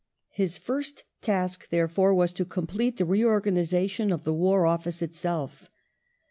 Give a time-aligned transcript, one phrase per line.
[0.31, 5.69] His first task, ^^^^ therefore, was to complete the reorganization of the War Office itself.